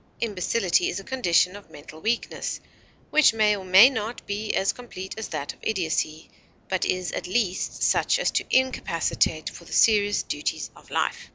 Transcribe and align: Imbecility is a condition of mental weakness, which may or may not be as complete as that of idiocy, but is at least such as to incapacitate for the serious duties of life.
Imbecility 0.19 0.89
is 0.89 0.99
a 0.99 1.03
condition 1.03 1.55
of 1.55 1.69
mental 1.69 2.01
weakness, 2.01 2.59
which 3.11 3.35
may 3.35 3.55
or 3.55 3.63
may 3.63 3.87
not 3.87 4.25
be 4.25 4.51
as 4.55 4.73
complete 4.73 5.13
as 5.15 5.27
that 5.27 5.53
of 5.53 5.59
idiocy, 5.61 6.27
but 6.69 6.85
is 6.85 7.11
at 7.11 7.27
least 7.27 7.83
such 7.83 8.17
as 8.17 8.31
to 8.31 8.43
incapacitate 8.49 9.47
for 9.51 9.63
the 9.65 9.73
serious 9.73 10.23
duties 10.23 10.71
of 10.75 10.89
life. 10.89 11.29